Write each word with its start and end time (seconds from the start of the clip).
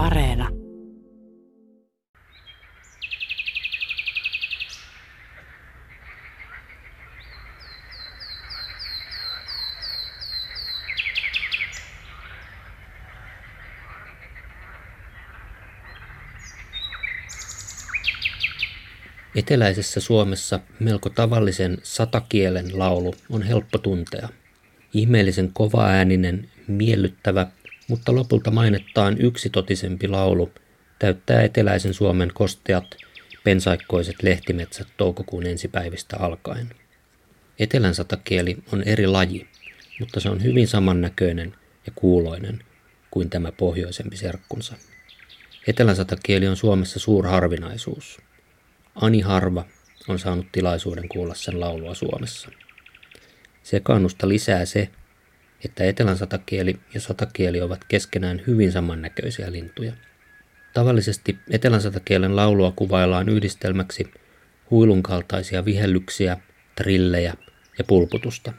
Areena. 0.00 0.48
Eteläisessä 19.34 20.00
Suomessa 20.00 20.60
melko 20.78 21.08
tavallisen 21.10 21.78
satakielen 21.82 22.78
laulu 22.78 23.14
on 23.30 23.42
helppo 23.42 23.78
tuntea. 23.78 24.28
Ihmeellisen 24.94 25.50
kovaääninen, 25.52 26.48
miellyttävä, 26.66 27.46
mutta 27.90 28.14
lopulta 28.14 28.50
mainettaan 28.50 29.16
yksitotisempi 29.20 30.08
laulu 30.08 30.52
täyttää 30.98 31.42
eteläisen 31.42 31.94
Suomen 31.94 32.30
kosteat, 32.34 32.96
pensaikkoiset 33.44 34.22
lehtimetsät 34.22 34.88
toukokuun 34.96 35.46
ensipäivistä 35.46 36.16
alkaen. 36.16 36.70
Etelän 37.58 37.94
satakieli 37.94 38.58
on 38.72 38.82
eri 38.82 39.06
laji, 39.06 39.48
mutta 40.00 40.20
se 40.20 40.28
on 40.28 40.42
hyvin 40.42 40.68
samannäköinen 40.68 41.54
ja 41.86 41.92
kuuloinen 41.94 42.64
kuin 43.10 43.30
tämä 43.30 43.52
pohjoisempi 43.52 44.16
serkkunsa. 44.16 44.74
Etelän 45.66 45.96
satakieli 45.96 46.48
on 46.48 46.56
Suomessa 46.56 46.98
suurharvinaisuus. 46.98 48.18
Ani 48.94 49.20
Harva 49.20 49.64
on 50.08 50.18
saanut 50.18 50.46
tilaisuuden 50.52 51.08
kuulla 51.08 51.34
sen 51.34 51.60
laulua 51.60 51.94
Suomessa. 51.94 52.48
Sekaannusta 53.62 54.28
lisää 54.28 54.64
se, 54.64 54.90
että 55.64 55.84
etelän 55.84 56.16
satakieli 56.16 56.80
ja 56.94 57.00
satakieli 57.00 57.60
ovat 57.60 57.84
keskenään 57.88 58.42
hyvin 58.46 58.72
samannäköisiä 58.72 59.52
lintuja. 59.52 59.92
Tavallisesti 60.74 61.38
etelän 61.50 61.82
satakielen 61.82 62.36
laulua 62.36 62.72
kuvaillaan 62.76 63.28
yhdistelmäksi 63.28 64.10
huilun 64.70 65.02
kaltaisia 65.02 65.64
vihellyksiä, 65.64 66.36
trillejä 66.76 67.34
ja 67.78 67.84
pulputusta. 67.84 68.52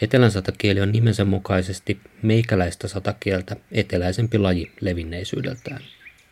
Etelän 0.00 0.30
satakieli 0.30 0.80
on 0.80 0.92
nimensä 0.92 1.24
mukaisesti 1.24 2.00
meikäläistä 2.22 2.88
satakieltä 2.88 3.56
eteläisempi 3.72 4.38
laji 4.38 4.72
levinneisyydeltään. 4.80 5.82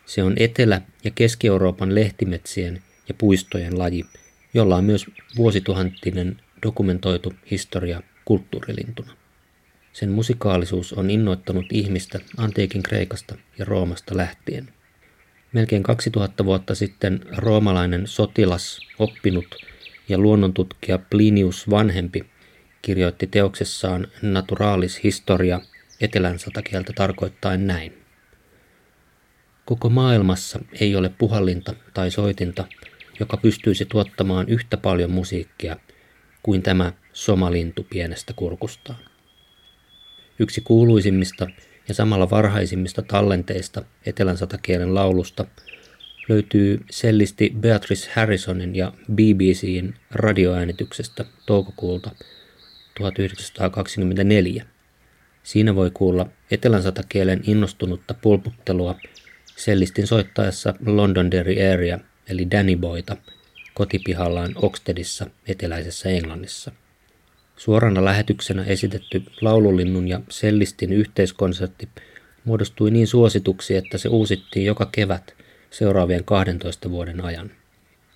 Se 0.05 0.23
on 0.23 0.33
Etelä- 0.37 0.81
ja 1.03 1.11
Keski-Euroopan 1.15 1.95
lehtimetsien 1.95 2.81
ja 3.07 3.13
puistojen 3.17 3.79
laji, 3.79 4.05
jolla 4.53 4.75
on 4.75 4.83
myös 4.83 5.05
vuosituhantinen 5.37 6.41
dokumentoitu 6.65 7.33
historia 7.51 8.01
kulttuurilintuna. 8.25 9.20
Sen 9.93 10.11
musikaalisuus 10.11 10.93
on 10.93 11.09
innoittanut 11.09 11.65
ihmistä 11.71 12.19
antiikin 12.37 12.83
Kreikasta 12.83 13.35
ja 13.57 13.65
Roomasta 13.65 14.17
lähtien. 14.17 14.69
Melkein 15.53 15.83
2000 15.83 16.45
vuotta 16.45 16.75
sitten 16.75 17.19
roomalainen 17.37 18.07
sotilas, 18.07 18.79
oppinut 18.99 19.55
ja 20.09 20.17
luonnontutkija 20.17 20.97
Plinius 20.97 21.69
vanhempi 21.69 22.25
kirjoitti 22.81 23.27
teoksessaan 23.27 24.07
Naturalis 24.21 25.03
Historia 25.03 25.61
etelän 26.01 26.39
satakieltä 26.39 26.93
tarkoittain 26.95 27.67
näin. 27.67 28.01
Koko 29.65 29.89
maailmassa 29.89 30.59
ei 30.79 30.95
ole 30.95 31.09
puhallinta 31.17 31.73
tai 31.93 32.11
soitinta, 32.11 32.67
joka 33.19 33.37
pystyisi 33.37 33.85
tuottamaan 33.85 34.49
yhtä 34.49 34.77
paljon 34.77 35.11
musiikkia 35.11 35.77
kuin 36.43 36.61
tämä 36.63 36.93
somalintu 37.13 37.87
pienestä 37.89 38.33
kurkustaan. 38.35 39.10
Yksi 40.41 40.61
kuuluisimmista 40.61 41.47
ja 41.87 41.93
samalla 41.93 42.29
varhaisimmista 42.29 43.01
tallenteista 43.01 43.83
Etelän 44.05 44.37
satakielen 44.37 44.95
laulusta 44.95 45.45
löytyy 46.29 46.81
sellisti 46.91 47.53
Beatrice 47.59 48.09
Harrisonin 48.15 48.75
ja 48.75 48.93
BBCin 49.13 49.93
radioäänityksestä 50.11 51.25
toukokuulta 51.45 52.11
1924. 52.97 54.65
Siinä 55.43 55.75
voi 55.75 55.91
kuulla 55.93 56.29
Etelän 56.51 56.83
satakielen 56.83 57.41
innostunutta 57.47 58.13
pulputtelua 58.13 58.95
sellistin 59.57 60.07
soittaessa 60.07 60.73
Londonderry 60.85 61.55
Area 61.73 61.99
eli 62.29 62.51
Danny 62.51 62.75
Boyta 62.75 63.17
kotipihallaan 63.73 64.51
Oxtedissa 64.55 65.27
eteläisessä 65.47 66.09
Englannissa. 66.09 66.71
Suorana 67.61 68.05
lähetyksenä 68.05 68.63
esitetty 68.63 69.23
laululinnun 69.41 70.07
ja 70.07 70.21
sellistin 70.29 70.93
yhteiskonsertti 70.93 71.89
muodostui 72.43 72.91
niin 72.91 73.07
suosituksi, 73.07 73.75
että 73.75 73.97
se 73.97 74.09
uusittiin 74.09 74.65
joka 74.65 74.85
kevät 74.91 75.35
seuraavien 75.69 76.23
12 76.23 76.91
vuoden 76.91 77.25
ajan. 77.25 77.51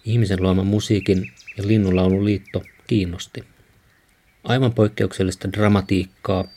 Ihmisen 0.06 0.42
luoma 0.42 0.64
musiikin 0.64 1.32
ja 1.58 1.68
linnunlaululiitto 1.68 2.64
kiinnosti. 2.88 3.44
Aivan 4.44 4.74
poikkeuksellista 4.74 5.52
dramatiikkaa 5.54 6.48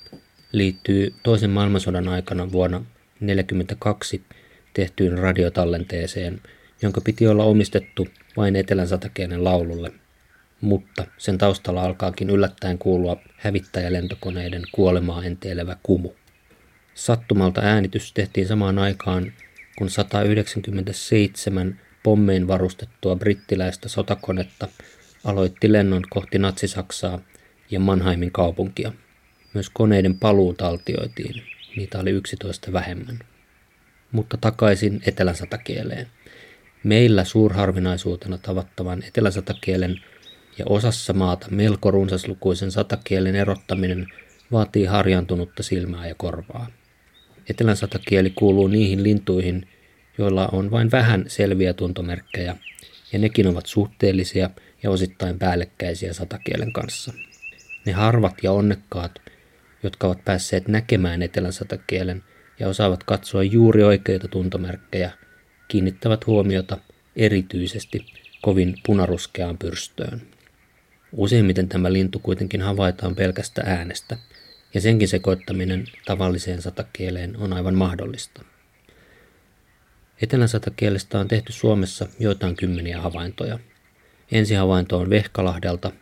liittyy 0.53 1.15
toisen 1.23 1.51
maailmansodan 1.51 2.09
aikana 2.09 2.53
vuonna 2.53 2.79
1942 2.79 4.23
tehtyyn 4.75 5.19
radiotallenteeseen, 5.19 6.41
jonka 6.83 7.01
piti 7.01 7.27
olla 7.29 7.45
omistettu 7.45 8.09
vain 8.37 8.57
Etelän 8.57 8.89
satakielen 8.89 9.45
laululle, 9.45 9.93
mutta 10.61 11.07
sen 11.19 11.39
taustalla 11.39 11.83
alkaakin 11.83 12.31
yllättäen 12.31 12.79
kuulua 12.79 13.17
hävittäjälentokoneiden 13.37 14.63
kuolemaa 14.73 15.25
enteilevä 15.25 15.77
kumu. 15.83 16.11
Sattumalta 16.95 17.61
äänitys 17.61 18.13
tehtiin 18.13 18.47
samaan 18.47 18.79
aikaan, 18.79 19.33
kun 19.79 19.91
197 19.91 21.81
pommein 22.03 22.49
varustettua 22.49 23.17
brittiläistä 23.17 23.89
sotakonetta 23.89 24.69
aloitti 25.25 25.73
lennon 25.73 26.03
kohti 26.11 26.39
Natsi-Saksaa 26.39 27.21
ja 27.71 27.81
Mannheimin 27.81 28.33
kaupunkia. 28.33 28.93
Myös 29.55 29.71
koneiden 29.71 30.19
paluu 30.19 30.55
taltioitiin, 30.55 31.43
niitä 31.77 31.99
oli 31.99 32.11
11 32.11 32.73
vähemmän. 32.73 33.19
Mutta 34.13 34.37
takaisin 34.41 35.03
etelän 35.07 35.35
satakieleen. 35.35 36.07
Meillä 36.85 37.25
suurharvinaisuutena 37.25 38.39
tavattavan 38.39 39.03
etelän 39.03 39.33
satakielen 39.33 40.01
ja 40.59 40.65
osassa 40.69 41.13
maata 41.13 41.47
melko 41.51 41.91
runsaslukuisen 41.91 42.71
satakielen 42.71 43.37
erottaminen 43.37 44.07
vaatii 44.53 44.85
harjantunutta 44.85 45.63
silmää 45.63 46.09
ja 46.09 46.15
korvaa. 46.15 46.67
Etelän 47.51 47.77
satakieli 47.77 48.31
kuuluu 48.31 48.67
niihin 48.67 49.03
lintuihin, 49.03 49.69
joilla 50.19 50.49
on 50.53 50.71
vain 50.71 50.91
vähän 50.91 51.25
selviä 51.27 51.73
tuntomerkkejä, 51.73 52.57
ja 53.13 53.19
nekin 53.19 53.47
ovat 53.47 53.67
suhteellisia 53.67 54.51
ja 54.83 54.91
osittain 54.91 55.39
päällekkäisiä 55.39 56.13
satakielen 56.13 56.73
kanssa. 56.73 57.13
Ne 57.85 57.93
harvat 57.93 58.35
ja 58.43 58.53
onnekkaat, 58.53 59.13
jotka 59.83 60.07
ovat 60.07 60.25
päässeet 60.25 60.69
näkemään 60.69 61.23
etelän 61.23 61.53
satakielen 61.53 62.25
ja 62.59 62.69
osaavat 62.69 63.05
katsoa 63.05 63.43
juuri 63.43 63.83
oikeita 63.83 64.29
tuntomerkkejä, 64.29 65.11
kiinnittävät 65.69 66.27
huomiota 66.27 66.79
erityisesti 67.17 68.07
kovin 68.43 68.75
punaruskeaan 68.87 69.59
pyrstöön. 69.59 70.23
Useimmiten 71.13 71.69
tämä 71.69 71.93
lintu 71.93 72.19
kuitenkin 72.19 72.63
havaitaan 72.63 73.15
pelkästä 73.15 73.63
äänestä, 73.67 74.17
ja 74.75 74.81
senkin 74.81 75.09
sekoittaminen 75.09 75.85
tavalliseen 76.07 76.63
satakieleen 76.63 77.37
on 77.37 77.53
aivan 77.53 77.75
mahdollista. 77.75 78.45
Etelän 80.23 80.49
satakielestä 80.49 81.19
on 81.19 81.29
tehty 81.29 81.53
Suomessa 81.53 82.09
joitain 82.19 82.57
kymmeniä 82.57 83.01
havaintoja. 83.01 83.59
Ensi 84.33 84.55
havainto 84.55 84.99
on 84.99 85.11
Vehkalahdelta, 85.11 85.93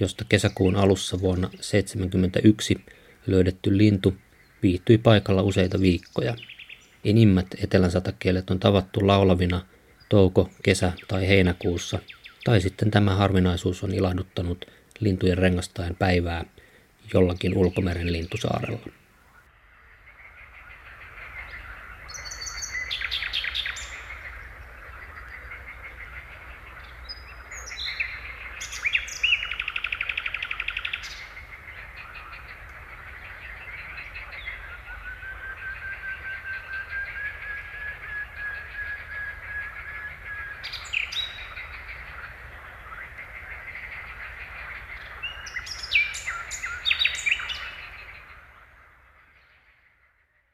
josta 0.00 0.24
kesäkuun 0.28 0.76
alussa 0.76 1.20
vuonna 1.20 1.48
1971 1.48 2.84
löydetty 3.26 3.78
lintu 3.78 4.14
viihtyi 4.62 4.98
paikalla 4.98 5.42
useita 5.42 5.80
viikkoja. 5.80 6.36
Enimmät 7.04 7.46
etelän 7.62 7.90
satakielet 7.90 8.50
on 8.50 8.60
tavattu 8.60 9.06
laulavina 9.06 9.66
touko-, 10.08 10.50
kesä- 10.62 10.92
tai 11.08 11.28
heinäkuussa 11.28 11.98
tai 12.44 12.60
sitten 12.60 12.90
tämä 12.90 13.14
harvinaisuus 13.14 13.84
on 13.84 13.94
ilahduttanut 13.94 14.64
lintujen 15.00 15.38
rengastajan 15.38 15.96
päivää 15.98 16.44
jollakin 17.14 17.56
ulkomeren 17.56 18.12
lintusaarella. 18.12 18.78